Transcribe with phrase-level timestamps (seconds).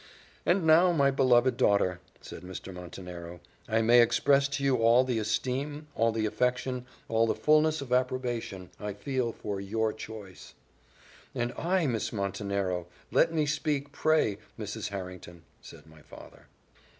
[0.47, 2.73] "And now, my beloved daughter," said Mr.
[2.73, 7.81] Montenero, "I may express to you all the esteem, all the affection, all the fulness
[7.81, 10.55] of approbation I feel for your choice."
[11.35, 12.87] "And I, Miss Montenero!
[13.11, 14.87] Let me speak, pray, Mrs.
[14.89, 16.47] Harrington," said my father.